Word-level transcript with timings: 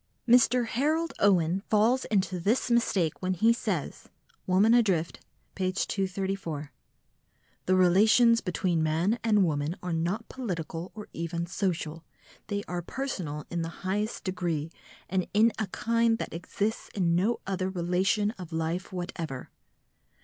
Mr. 0.27 0.65
Harold 0.65 1.13
Owen 1.19 1.61
falls 1.69 2.05
into 2.05 2.39
this 2.39 2.71
mistake 2.71 3.21
when 3.21 3.35
he 3.35 3.53
says 3.53 4.09
(Woman 4.47 4.73
Adrift, 4.73 5.19
p. 5.53 5.71
234): 5.71 6.71
"The 7.67 7.75
relations 7.75 8.41
between 8.41 8.81
man 8.81 9.19
and 9.23 9.45
woman 9.45 9.75
are 9.83 9.93
not 9.93 10.27
political 10.27 10.91
or 10.95 11.07
even 11.13 11.45
social, 11.45 12.03
they 12.47 12.63
are 12.67 12.81
personal 12.81 13.45
in 13.51 13.61
the 13.61 13.85
highest 13.85 14.23
degree, 14.23 14.71
and 15.07 15.27
in 15.35 15.53
a 15.59 15.67
kind 15.67 16.17
that 16.17 16.33
exists 16.33 16.89
in 16.95 17.13
no 17.13 17.39
other 17.45 17.69
relation 17.69 18.31
of 18.39 18.51
life 18.51 18.91
whatever." 18.91 19.51